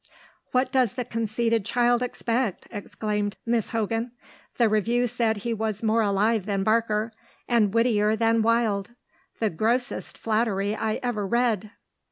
[0.51, 4.13] "What does the conceited child expect?" exclaimed Miss Hogan.
[4.57, 7.11] "The review said he was more alive than Barker,
[7.47, 8.95] and wittier than Wilde.
[9.37, 11.69] The grossest flattery I ever read!"